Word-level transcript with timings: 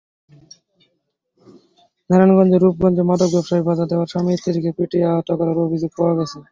নারায়ণগঞ্জের 2.09 2.61
রূপগঞ্জে 2.63 3.03
মাদক 3.09 3.29
ব্যবসায় 3.33 3.63
বাধা 3.67 3.85
দেওয়ায় 3.87 4.11
স্বামী-স্ত্রীকে 4.11 4.71
পিটিয়ে 4.77 5.09
আহত 5.11 5.29
করার 5.39 5.57
অভিযোগ 5.65 5.91
পাওয়া 5.97 6.13
গেছে। 6.19 6.37